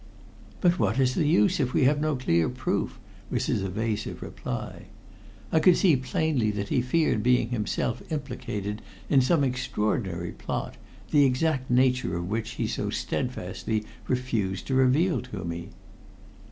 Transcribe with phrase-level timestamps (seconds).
[0.61, 2.97] "But what is the use, if we have no clear proof?"
[3.29, 4.85] was his evasive reply.
[5.51, 10.77] I could see plainly that he feared being himself implicated in some extraordinary plot,
[11.11, 15.69] the exact nature of which he so steadfastly refused to reveal to me.